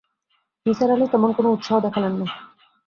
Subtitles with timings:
[0.65, 2.27] নিসার আলি তেমন কোনো উৎসাহ দেখালেন না।